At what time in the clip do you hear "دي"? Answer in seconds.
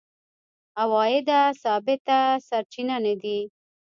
3.21-3.39